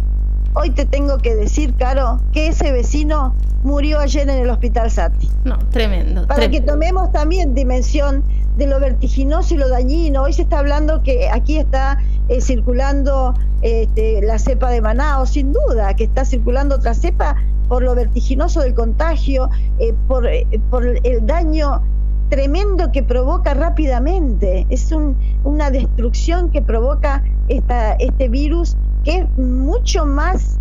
hoy 0.53 0.69
te 0.71 0.85
tengo 0.85 1.17
que 1.17 1.35
decir, 1.35 1.75
Caro, 1.75 2.19
que 2.33 2.47
ese 2.47 2.71
vecino 2.71 3.33
murió 3.63 3.99
ayer 3.99 4.29
en 4.29 4.37
el 4.37 4.49
hospital 4.49 4.91
Sati. 4.91 5.29
No, 5.43 5.57
tremendo. 5.71 6.27
Para 6.27 6.49
que 6.49 6.61
tomemos 6.61 7.11
también 7.11 7.55
dimensión 7.55 8.23
de 8.57 8.67
lo 8.67 8.79
vertiginoso 8.79 9.55
y 9.55 9.57
lo 9.57 9.69
dañino. 9.69 10.23
Hoy 10.23 10.33
se 10.33 10.43
está 10.43 10.59
hablando 10.59 11.01
que 11.01 11.29
aquí 11.29 11.57
está 11.57 11.97
eh, 12.29 12.39
circulando 12.39 13.33
este, 13.61 14.21
la 14.21 14.39
cepa 14.39 14.69
de 14.69 14.81
Manao, 14.81 15.25
sin 15.25 15.51
duda, 15.51 15.93
que 15.93 16.05
está 16.05 16.23
circulando 16.23 16.75
otra 16.75 16.93
cepa 16.93 17.35
por 17.67 17.83
lo 17.83 17.95
vertiginoso 17.95 18.61
del 18.61 18.73
contagio, 18.73 19.49
eh, 19.79 19.93
por, 20.07 20.25
eh, 20.25 20.45
por, 20.69 20.85
el 20.85 21.25
daño 21.25 21.81
tremendo 22.29 22.91
que 22.93 23.03
provoca 23.03 23.53
rápidamente. 23.53 24.65
Es 24.69 24.91
un, 24.91 25.17
una 25.43 25.69
destrucción 25.69 26.49
que 26.49 26.61
provoca 26.61 27.21
esta, 27.49 27.93
este 27.93 28.29
virus 28.29 28.77
que 29.03 29.17
es 29.17 29.37
mucho 29.37 30.05
más 30.05 30.59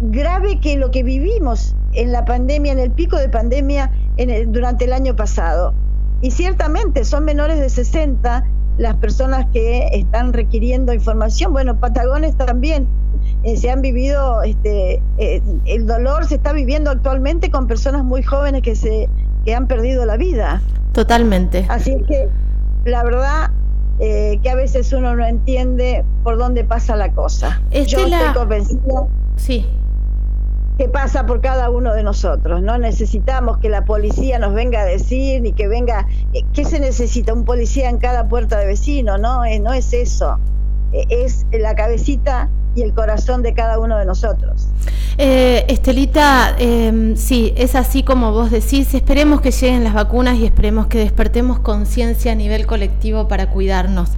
grave 0.00 0.60
que 0.60 0.76
lo 0.76 0.92
que 0.92 1.02
vivimos 1.02 1.74
en 1.94 2.12
la 2.12 2.24
pandemia, 2.24 2.72
en 2.72 2.78
el 2.78 2.92
pico 2.92 3.16
de 3.16 3.28
pandemia 3.28 3.90
en 4.16 4.52
durante 4.52 4.84
el 4.84 4.92
año 4.92 5.16
pasado. 5.16 5.74
Y 6.22 6.30
ciertamente 6.30 7.04
son 7.04 7.24
menores 7.24 7.58
de 7.58 7.68
60 7.68 8.44
las 8.78 8.96
personas 8.96 9.46
que 9.52 9.88
están 9.92 10.32
requiriendo 10.32 10.92
información. 10.92 11.52
Bueno, 11.52 11.78
Patagones 11.78 12.36
también 12.36 12.86
eh, 13.44 13.56
se 13.56 13.70
han 13.70 13.82
vivido, 13.82 14.42
este, 14.42 15.02
eh, 15.18 15.42
el 15.66 15.86
dolor 15.86 16.26
se 16.26 16.36
está 16.36 16.52
viviendo 16.52 16.90
actualmente 16.90 17.50
con 17.50 17.66
personas 17.66 18.04
muy 18.04 18.22
jóvenes 18.22 18.62
que 18.62 18.74
se 18.74 19.08
que 19.44 19.54
han 19.54 19.66
perdido 19.66 20.06
la 20.06 20.16
vida. 20.16 20.62
Totalmente. 20.92 21.66
Así 21.68 21.90
es 21.92 22.06
que 22.06 22.28
la 22.84 23.02
verdad 23.02 23.50
eh, 23.98 24.38
que 24.40 24.50
a 24.50 24.54
veces 24.54 24.92
uno 24.92 25.16
no 25.16 25.26
entiende 25.26 26.04
por 26.22 26.38
dónde 26.38 26.62
pasa 26.62 26.94
la 26.94 27.10
cosa. 27.12 27.60
Yo 27.72 27.78
estoy 27.78 28.34
convencida. 28.34 29.04
Sí 29.36 29.66
que 30.78 30.88
pasa 30.88 31.26
por 31.26 31.40
cada 31.40 31.70
uno 31.70 31.94
de 31.94 32.02
nosotros. 32.02 32.62
No 32.62 32.78
necesitamos 32.78 33.58
que 33.58 33.68
la 33.68 33.84
policía 33.84 34.38
nos 34.38 34.54
venga 34.54 34.80
a 34.80 34.84
decir 34.84 35.42
ni 35.42 35.52
que 35.52 35.68
venga. 35.68 36.06
Eh, 36.32 36.42
¿Qué 36.52 36.64
se 36.64 36.80
necesita? 36.80 37.32
Un 37.32 37.44
policía 37.44 37.90
en 37.90 37.98
cada 37.98 38.28
puerta 38.28 38.58
de 38.58 38.66
vecino, 38.66 39.18
¿no? 39.18 39.44
Eh, 39.44 39.58
no 39.58 39.72
es 39.72 39.92
eso. 39.92 40.38
Eh, 40.92 41.04
es 41.10 41.46
la 41.52 41.74
cabecita 41.74 42.48
y 42.74 42.82
el 42.82 42.94
corazón 42.94 43.42
de 43.42 43.52
cada 43.52 43.78
uno 43.78 43.98
de 43.98 44.06
nosotros. 44.06 44.68
Estelita, 45.18 46.56
em, 46.58 47.16
sí, 47.16 47.52
es 47.56 47.74
así 47.74 48.02
como 48.02 48.32
vos 48.32 48.50
decís, 48.50 48.94
esperemos 48.94 49.42
que 49.42 49.50
lleguen 49.50 49.84
las 49.84 49.92
vacunas 49.92 50.38
y 50.38 50.46
esperemos 50.46 50.86
que 50.86 50.98
despertemos 50.98 51.58
conciencia 51.58 52.32
a 52.32 52.34
nivel 52.34 52.66
colectivo 52.66 53.28
para 53.28 53.50
cuidarnos. 53.50 54.08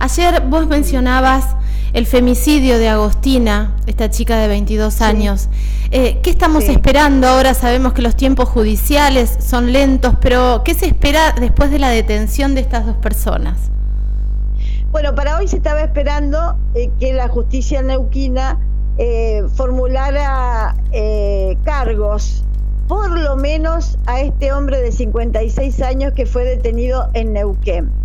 Ayer 0.00 0.42
vos 0.48 0.66
mencionabas 0.66 1.54
el 1.92 2.06
femicidio 2.06 2.78
de 2.78 2.88
Agostina, 2.88 3.76
esta 3.86 4.10
chica 4.10 4.38
de 4.38 4.48
22 4.48 5.00
años. 5.02 5.48
Eh, 5.90 6.20
¿Qué 6.22 6.30
estamos 6.30 6.64
esperando 6.64 7.26
ahora? 7.26 7.52
Sabemos 7.52 7.92
que 7.92 8.00
los 8.00 8.16
tiempos 8.16 8.48
judiciales 8.48 9.36
son 9.40 9.72
lentos, 9.72 10.14
pero 10.20 10.62
¿qué 10.64 10.74
se 10.74 10.86
espera 10.86 11.34
después 11.38 11.70
de 11.70 11.78
la 11.78 11.90
detención 11.90 12.54
de 12.54 12.62
estas 12.62 12.86
dos 12.86 12.96
personas? 12.96 13.58
Bueno, 14.90 15.14
para 15.14 15.36
hoy 15.36 15.48
se 15.48 15.56
estaba 15.56 15.82
esperando 15.82 16.56
eh, 16.74 16.90
que 16.98 17.12
la 17.12 17.28
justicia 17.28 17.82
neuquina 17.82 18.58
eh, 18.98 19.42
formulara 19.54 20.74
cargos, 21.64 22.44
por 22.88 23.10
lo 23.10 23.36
menos 23.36 23.98
a 24.06 24.20
este 24.20 24.52
hombre 24.52 24.80
de 24.80 24.92
56 24.92 25.80
años 25.82 26.12
que 26.14 26.26
fue 26.26 26.44
detenido 26.44 27.08
en 27.14 27.32
Neuquén. 27.32 28.01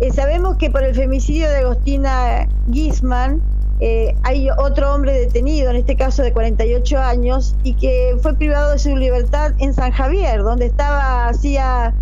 Eh, 0.00 0.12
sabemos 0.12 0.56
que 0.56 0.70
por 0.70 0.82
el 0.82 0.94
femicidio 0.94 1.48
de 1.48 1.58
Agostina 1.58 2.48
Gisman 2.72 3.40
eh, 3.80 4.14
hay 4.22 4.48
otro 4.50 4.94
hombre 4.94 5.12
detenido, 5.12 5.70
en 5.70 5.76
este 5.76 5.96
caso 5.96 6.22
de 6.22 6.32
48 6.32 6.98
años, 6.98 7.54
y 7.64 7.74
que 7.74 8.16
fue 8.22 8.34
privado 8.34 8.72
de 8.72 8.78
su 8.78 8.96
libertad 8.96 9.52
en 9.58 9.74
San 9.74 9.92
Javier, 9.92 10.42
donde 10.42 10.66
estaba 10.66 11.28
hacía 11.28 11.92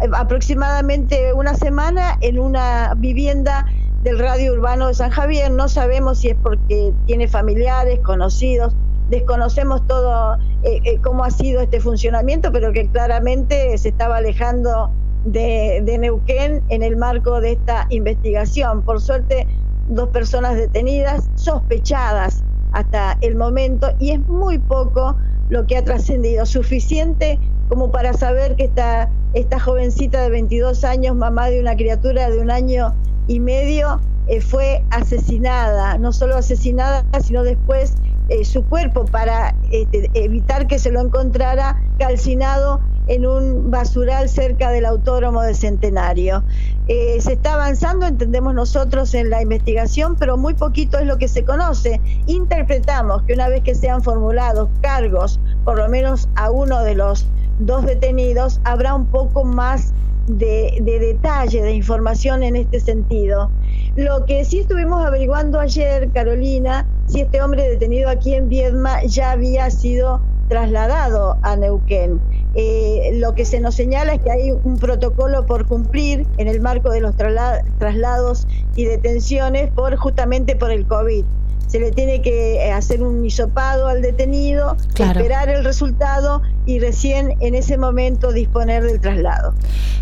eh, 0.00 0.08
aproximadamente 0.12 1.32
una 1.32 1.54
semana 1.54 2.18
en 2.20 2.38
una 2.38 2.94
vivienda 2.96 3.66
del 4.02 4.18
radio 4.18 4.52
urbano 4.54 4.88
de 4.88 4.94
San 4.94 5.10
Javier. 5.10 5.50
No 5.50 5.68
sabemos 5.68 6.18
si 6.20 6.28
es 6.28 6.36
porque 6.42 6.92
tiene 7.06 7.28
familiares, 7.28 7.98
conocidos, 8.00 8.74
desconocemos 9.10 9.86
todo 9.86 10.36
eh, 10.62 10.80
eh, 10.84 10.98
cómo 11.02 11.24
ha 11.24 11.30
sido 11.30 11.60
este 11.60 11.80
funcionamiento, 11.80 12.52
pero 12.52 12.72
que 12.72 12.88
claramente 12.88 13.76
se 13.78 13.88
estaba 13.88 14.18
alejando 14.18 14.90
de, 15.32 15.96
Neuquén 15.98 16.62
en 16.68 16.82
el 16.82 16.96
marco 16.96 17.40
de 17.40 17.52
esta 17.52 17.86
investigación. 17.90 18.82
Por 18.82 19.00
suerte, 19.00 19.46
dos 19.88 20.08
personas 20.10 20.56
detenidas, 20.56 21.28
sospechadas 21.36 22.42
hasta 22.72 23.16
el 23.22 23.36
momento, 23.36 23.88
y 23.98 24.10
es 24.10 24.20
muy 24.28 24.58
poco 24.58 25.16
lo 25.48 25.66
que 25.66 25.76
ha 25.76 25.84
trascendido, 25.84 26.44
suficiente 26.44 27.38
como 27.68 27.90
para 27.90 28.12
saber 28.12 28.56
que 28.56 28.64
esta, 28.64 29.10
esta 29.34 29.58
jovencita 29.58 30.22
de 30.22 30.30
22 30.30 30.84
años, 30.84 31.16
mamá 31.16 31.48
de 31.48 31.60
una 31.60 31.76
criatura 31.76 32.30
de 32.30 32.38
un 32.38 32.50
año 32.50 32.94
y 33.26 33.40
medio, 33.40 34.00
eh, 34.26 34.40
fue 34.40 34.84
asesinada, 34.90 35.96
no 35.98 36.12
solo 36.12 36.36
asesinada, 36.36 37.04
sino 37.22 37.42
después 37.44 37.94
eh, 38.28 38.44
su 38.44 38.62
cuerpo 38.64 39.06
para 39.06 39.54
este, 39.70 40.10
evitar 40.12 40.66
que 40.66 40.78
se 40.78 40.90
lo 40.90 41.00
encontrara 41.00 41.80
calcinado 41.98 42.80
en 43.08 43.26
un 43.26 43.70
basural 43.70 44.28
cerca 44.28 44.70
del 44.70 44.86
autódromo 44.86 45.42
de 45.42 45.54
Centenario. 45.54 46.44
Eh, 46.86 47.20
se 47.20 47.34
está 47.34 47.54
avanzando, 47.54 48.06
entendemos 48.06 48.54
nosotros, 48.54 49.12
en 49.14 49.30
la 49.30 49.42
investigación, 49.42 50.16
pero 50.16 50.36
muy 50.36 50.54
poquito 50.54 50.98
es 50.98 51.06
lo 51.06 51.18
que 51.18 51.28
se 51.28 51.44
conoce. 51.44 52.00
Interpretamos 52.26 53.22
que 53.24 53.34
una 53.34 53.48
vez 53.48 53.62
que 53.62 53.74
sean 53.74 54.02
formulados 54.02 54.68
cargos, 54.80 55.40
por 55.64 55.78
lo 55.78 55.88
menos 55.88 56.28
a 56.36 56.50
uno 56.50 56.82
de 56.82 56.94
los 56.94 57.26
dos 57.58 57.84
detenidos, 57.84 58.60
habrá 58.64 58.94
un 58.94 59.06
poco 59.06 59.44
más 59.44 59.92
de, 60.28 60.78
detalle, 60.84 61.62
de 61.62 61.72
información 61.72 62.42
en 62.42 62.56
este 62.56 62.80
sentido. 62.80 63.50
Lo 63.96 64.24
que 64.26 64.44
sí 64.44 64.60
estuvimos 64.60 65.04
averiguando 65.04 65.58
ayer, 65.58 66.10
Carolina, 66.12 66.86
si 67.06 67.22
este 67.22 67.42
hombre 67.42 67.68
detenido 67.68 68.08
aquí 68.08 68.34
en 68.34 68.48
Viedma 68.48 69.02
ya 69.04 69.32
había 69.32 69.70
sido 69.70 70.20
trasladado 70.48 71.36
a 71.42 71.56
Neuquén. 71.56 72.20
Eh, 72.54 73.10
lo 73.14 73.34
que 73.34 73.44
se 73.44 73.60
nos 73.60 73.74
señala 73.74 74.14
es 74.14 74.22
que 74.22 74.30
hay 74.30 74.52
un 74.52 74.78
protocolo 74.78 75.46
por 75.46 75.66
cumplir 75.66 76.26
en 76.38 76.48
el 76.48 76.60
marco 76.60 76.90
de 76.90 77.00
los 77.00 77.14
traslados 77.16 78.46
y 78.74 78.86
detenciones 78.86 79.70
por 79.70 79.96
justamente 79.96 80.56
por 80.56 80.70
el 80.70 80.86
COVID 80.86 81.24
se 81.68 81.78
le 81.78 81.92
tiene 81.92 82.22
que 82.22 82.56
eh, 82.56 82.72
hacer 82.72 83.02
un 83.02 83.24
hisopado 83.24 83.88
al 83.88 84.00
detenido, 84.00 84.76
esperar 84.98 85.50
el 85.50 85.62
resultado 85.64 86.42
y 86.64 86.80
recién 86.80 87.36
en 87.40 87.54
ese 87.54 87.76
momento 87.76 88.32
disponer 88.32 88.82
del 88.84 89.00
traslado. 89.00 89.52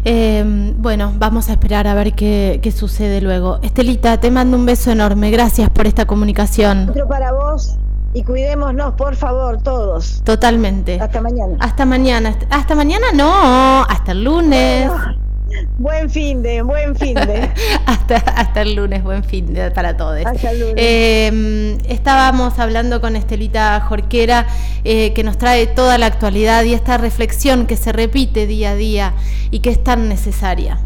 Em, 0.04 0.80
bueno, 0.80 1.12
vamos 1.18 1.48
a 1.48 1.52
esperar 1.52 1.88
a 1.88 1.94
ver 1.94 2.14
qué, 2.14 2.72
sucede 2.74 3.20
luego. 3.20 3.58
Estelita, 3.62 4.18
te 4.20 4.30
mando 4.30 4.56
un 4.56 4.64
beso 4.64 4.92
enorme. 4.92 5.30
Gracias 5.32 5.68
por 5.70 5.88
esta 5.88 6.06
comunicación. 6.06 6.88
Otro 6.88 7.08
para 7.08 7.32
vos 7.32 7.76
y 8.16 8.22
cuidémonos, 8.22 8.94
por 8.94 9.14
favor, 9.14 9.62
todos. 9.62 10.22
Totalmente. 10.24 10.98
Hasta 10.98 11.20
mañana. 11.20 11.54
Hasta 11.60 11.84
mañana. 11.84 12.34
Hasta 12.48 12.74
mañana 12.74 13.08
no, 13.14 13.82
hasta 13.82 14.12
el 14.12 14.24
lunes. 14.24 14.90
Buen 15.76 16.08
fin 16.08 16.42
de, 16.42 16.62
buen 16.62 16.96
fin 16.96 17.12
de. 17.12 17.50
hasta, 17.86 18.16
hasta 18.16 18.62
el 18.62 18.74
lunes, 18.74 19.02
buen 19.02 19.22
fin 19.22 19.52
de 19.52 19.70
para 19.70 19.98
todos. 19.98 20.24
Hasta 20.24 20.50
el 20.50 20.60
lunes. 20.60 20.74
Eh, 20.78 21.76
estábamos 21.90 22.58
hablando 22.58 23.02
con 23.02 23.16
Estelita 23.16 23.78
Jorquera, 23.80 24.46
eh, 24.84 25.12
que 25.12 25.22
nos 25.22 25.36
trae 25.36 25.66
toda 25.66 25.98
la 25.98 26.06
actualidad 26.06 26.64
y 26.64 26.72
esta 26.72 26.96
reflexión 26.96 27.66
que 27.66 27.76
se 27.76 27.92
repite 27.92 28.46
día 28.46 28.70
a 28.70 28.76
día 28.76 29.12
y 29.50 29.60
que 29.60 29.68
es 29.68 29.84
tan 29.84 30.08
necesaria. 30.08 30.78